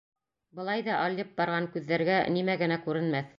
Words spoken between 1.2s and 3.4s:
барған күҙҙәргә нимә генә күренмәҫ.